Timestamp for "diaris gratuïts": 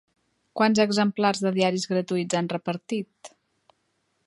1.59-2.39